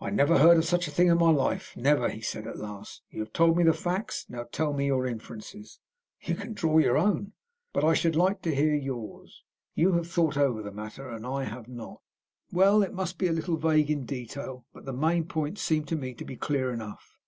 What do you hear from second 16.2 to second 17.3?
be clear enough.